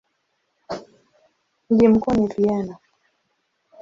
[1.69, 2.77] Mji mkuu ni Vienna.